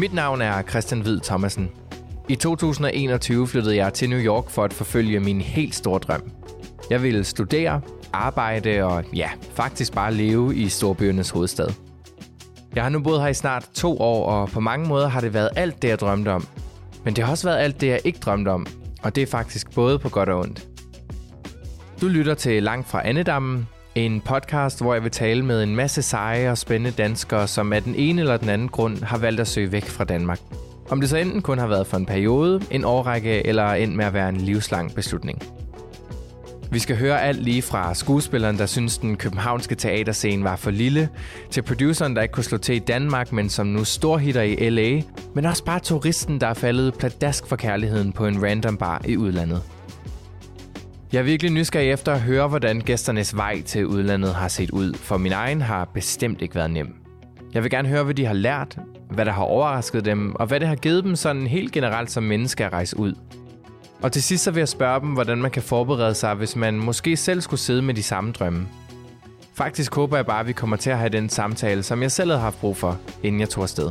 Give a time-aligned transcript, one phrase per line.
[0.00, 1.70] Mit navn er Christian Hvid Thomasen.
[2.28, 6.30] I 2021 flyttede jeg til New York for at forfølge min helt store drøm.
[6.90, 7.80] Jeg ville studere,
[8.12, 11.68] arbejde og ja, faktisk bare leve i storbyernes hovedstad.
[12.74, 15.34] Jeg har nu boet her i snart to år, og på mange måder har det
[15.34, 16.46] været alt det, jeg drømte om.
[17.04, 18.66] Men det har også været alt det, jeg ikke drømte om,
[19.02, 20.68] og det er faktisk både på godt og ondt.
[22.00, 26.02] Du lytter til Langt fra Annedammen, en podcast, hvor jeg vil tale med en masse
[26.02, 29.48] seje og spændende danskere, som af den ene eller den anden grund har valgt at
[29.48, 30.40] søge væk fra Danmark.
[30.90, 34.04] Om det så enten kun har været for en periode, en årrække eller end med
[34.04, 35.42] at være en livslang beslutning.
[36.72, 41.08] Vi skal høre alt lige fra skuespilleren, der synes den københavnske teaterscene var for lille,
[41.50, 45.02] til produceren, der ikke kunne slå til i Danmark, men som nu storhitter i LA,
[45.34, 49.16] men også bare turisten, der er faldet pladask for kærligheden på en random bar i
[49.16, 49.62] udlandet.
[51.12, 54.94] Jeg er virkelig nysgerrig efter at høre, hvordan gæsternes vej til udlandet har set ud,
[54.94, 56.94] for min egen har bestemt ikke været nem.
[57.54, 58.78] Jeg vil gerne høre, hvad de har lært,
[59.10, 62.22] hvad der har overrasket dem, og hvad det har givet dem sådan helt generelt som
[62.22, 63.14] menneske at rejse ud.
[64.02, 66.74] Og til sidst så vil jeg spørge dem, hvordan man kan forberede sig, hvis man
[66.74, 68.66] måske selv skulle sidde med de samme drømme.
[69.54, 72.30] Faktisk håber jeg bare, at vi kommer til at have den samtale, som jeg selv
[72.30, 73.90] havde haft brug for, inden jeg tog afsted.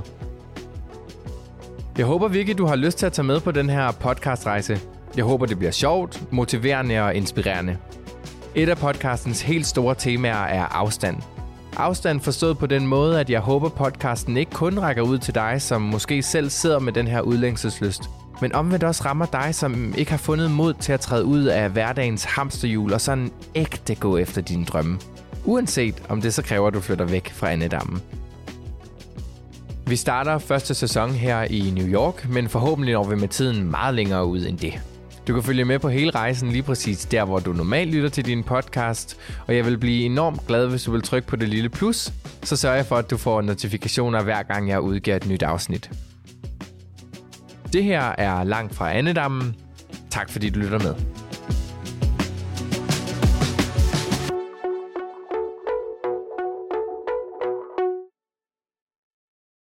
[1.98, 4.80] Jeg håber virkelig, du har lyst til at tage med på den her podcastrejse.
[5.18, 7.78] Jeg håber, det bliver sjovt, motiverende og inspirerende.
[8.56, 11.18] Et af podcastens helt store temaer er afstand.
[11.78, 15.62] Afstand forstået på den måde, at jeg håber, podcasten ikke kun rækker ud til dig,
[15.62, 18.02] som måske selv sidder med den her udlængselslyst,
[18.42, 21.70] men omvendt også rammer dig, som ikke har fundet mod til at træde ud af
[21.70, 25.00] hverdagens hamsterhjul og sådan ægte gå efter dine drømme.
[25.46, 28.02] Uanset om det så kræver, at du flytter væk fra Annedammen.
[29.88, 33.96] Vi starter første sæson her i New York, men forhåbentlig når vi med tiden meget
[33.96, 34.82] længere ud end det.
[35.28, 38.26] Du kan følge med på hele rejsen lige præcis der, hvor du normalt lytter til
[38.26, 39.18] din podcast,
[39.48, 42.56] og jeg vil blive enormt glad, hvis du vil trykke på det lille plus, så
[42.56, 45.92] sørger jeg for, at du får notifikationer hver gang jeg udgiver et nyt afsnit.
[47.74, 49.56] Det her er Langt fra Annedammen.
[50.10, 51.19] Tak fordi du lytter med.